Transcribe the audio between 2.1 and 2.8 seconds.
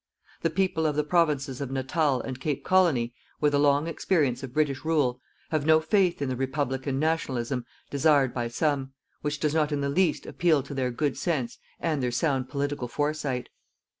and Cape